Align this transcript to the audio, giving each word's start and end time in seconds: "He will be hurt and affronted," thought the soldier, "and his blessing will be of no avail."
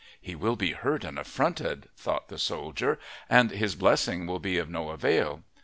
"He 0.19 0.33
will 0.33 0.55
be 0.55 0.71
hurt 0.71 1.03
and 1.03 1.19
affronted," 1.19 1.87
thought 1.95 2.27
the 2.27 2.39
soldier, 2.39 2.97
"and 3.29 3.51
his 3.51 3.75
blessing 3.75 4.25
will 4.25 4.39
be 4.39 4.57
of 4.57 4.67
no 4.67 4.89
avail." 4.89 5.43